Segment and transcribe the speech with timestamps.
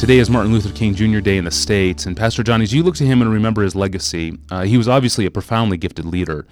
[0.00, 1.20] Today is Martin Luther King Jr.
[1.20, 3.74] Day in the States, and Pastor John, as you look to him and remember his
[3.74, 6.46] legacy, uh, he was obviously a profoundly gifted leader.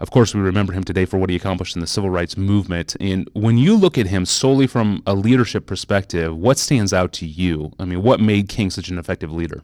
[0.00, 2.96] Of course, we remember him today for what he accomplished in the civil rights movement.
[3.00, 7.26] And when you look at him solely from a leadership perspective, what stands out to
[7.26, 7.72] you?
[7.78, 9.62] I mean, what made King such an effective leader?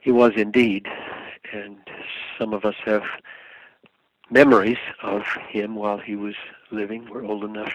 [0.00, 0.86] He was indeed.
[1.52, 1.76] And
[2.38, 3.02] some of us have
[4.30, 6.34] memories of him while he was
[6.70, 7.06] living.
[7.10, 7.74] We're old enough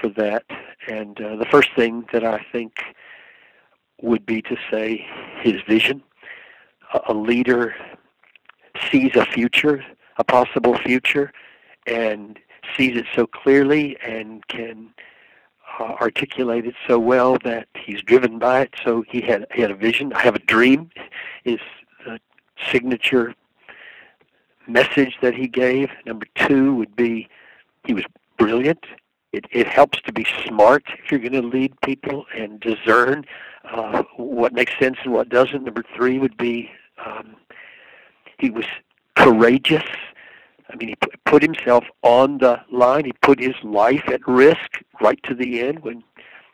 [0.00, 0.44] for that.
[0.88, 2.72] And uh, the first thing that I think
[4.02, 5.06] would be to say
[5.40, 6.02] his vision.
[6.94, 7.74] A, a leader
[8.90, 9.84] sees a future,
[10.16, 11.32] a possible future,
[11.86, 12.38] and
[12.76, 14.90] sees it so clearly and can
[15.78, 18.74] uh, articulate it so well that he's driven by it.
[18.84, 20.12] So he had he had a vision.
[20.12, 20.90] I have a dream.
[21.44, 21.60] Is
[22.04, 22.20] the
[22.70, 23.34] signature
[24.66, 25.90] message that he gave.
[26.06, 27.28] Number two would be
[27.84, 28.04] he was
[28.38, 28.84] brilliant.
[29.32, 33.24] It, it helps to be smart if you're going to lead people and discern
[33.64, 35.64] uh, what makes sense and what doesn't.
[35.64, 36.70] Number three would be
[37.04, 37.36] um,
[38.38, 38.64] he was
[39.16, 39.84] courageous.
[40.68, 40.96] I mean, he
[41.26, 43.04] put himself on the line.
[43.04, 46.02] He put his life at risk right to the end when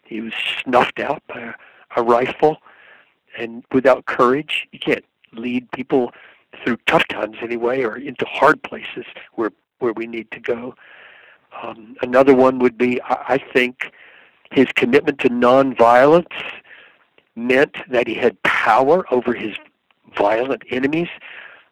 [0.04, 1.54] he was snuffed out by a,
[1.96, 2.58] a rifle.
[3.38, 6.12] And without courage, you can't lead people
[6.64, 10.74] through tough times anyway, or into hard places where where we need to go.
[11.62, 13.92] Um, another one would be, I think,
[14.50, 16.26] his commitment to nonviolence
[17.34, 19.56] meant that he had power over his
[20.16, 21.08] violent enemies.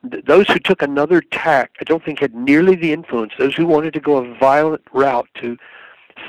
[0.03, 3.33] Those who took another tack, I don't think had nearly the influence.
[3.39, 5.57] Those who wanted to go a violent route to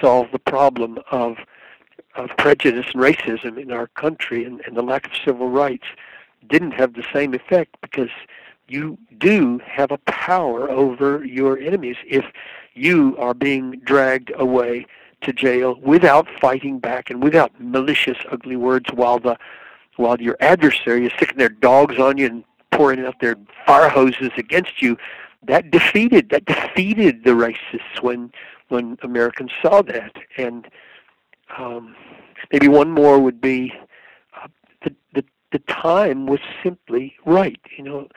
[0.02, 1.38] solve the problem of
[2.16, 5.86] of prejudice and racism in our country and, and the lack of civil rights
[6.48, 8.10] didn't have the same effect because
[8.68, 12.26] you do have a power over your enemies if
[12.74, 14.86] you are being dragged away
[15.22, 19.38] to jail without fighting back and without malicious, ugly words while the
[19.98, 24.32] while your adversary is sticking their dogs on you and pouring out their fire hoses
[24.38, 24.98] against you.
[25.44, 28.32] That defeated that defeated the racists when
[28.68, 30.16] when Americans saw that.
[30.38, 30.68] And
[31.58, 31.96] um,
[32.52, 33.74] maybe one more would be
[34.42, 34.48] uh,
[34.84, 37.60] the, the the time was simply right.
[37.78, 38.08] You know,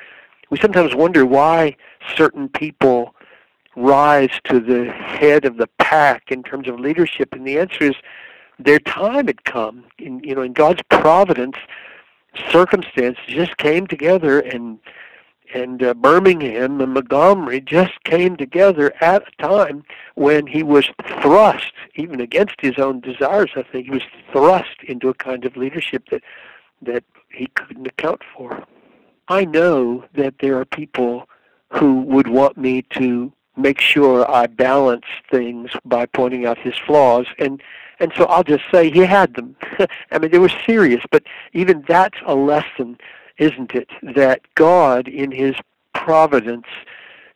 [0.50, 1.76] we sometimes wonder why
[2.16, 3.14] certain people
[3.76, 7.32] rise to the head of the pack in terms of leadership?
[7.32, 7.94] And the answer is
[8.59, 9.84] their time had come.
[9.98, 11.56] In, you know, in God's providence,
[12.50, 14.78] circumstances just came together and
[15.54, 19.82] and uh, Birmingham and Montgomery just came together at a time
[20.15, 20.91] when he was
[21.22, 23.53] thrust, even against his own desires.
[23.56, 26.22] I think he was thrust into a kind of leadership that
[26.82, 28.62] that he couldn't account for.
[29.28, 31.28] I know that there are people
[31.71, 37.27] who would want me to make sure I balance things by pointing out his flaws
[37.39, 37.62] and
[38.00, 39.56] and so I'll just say he had them.
[40.12, 42.97] I mean they were serious, but even that's a lesson,
[43.39, 43.89] isn't it?
[44.15, 45.56] That God in his
[45.95, 46.66] providence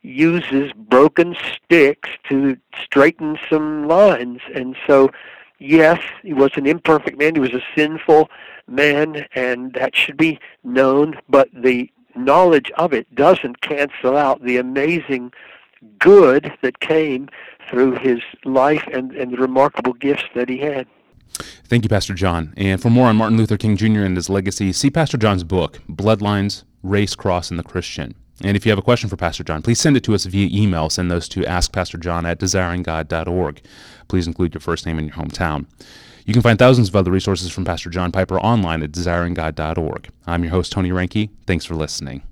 [0.03, 4.39] uses broken sticks to straighten some lines.
[4.55, 5.09] And so
[5.63, 8.29] yes, he was an imperfect man, he was a sinful
[8.67, 14.57] man and that should be known, but the knowledge of it doesn't cancel out the
[14.57, 15.31] amazing
[15.99, 17.29] good that came
[17.69, 20.87] through his life and, and the remarkable gifts that he had.
[21.65, 22.53] Thank you, Pastor John.
[22.55, 24.01] And for more on Martin Luther King Jr.
[24.01, 28.13] and his legacy, see Pastor John's book, Bloodlines, Race, Cross, and the Christian.
[28.41, 30.49] And if you have a question for Pastor John, please send it to us via
[30.51, 30.89] email.
[30.89, 33.61] Send those to askpastorjohn at desiringgod.org.
[34.07, 35.65] Please include your first name and your hometown.
[36.25, 40.09] You can find thousands of other resources from Pastor John Piper online at desiringgod.org.
[40.25, 41.29] I'm your host, Tony Reinke.
[41.45, 42.23] Thanks for listening.